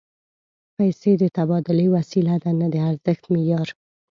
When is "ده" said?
2.43-2.51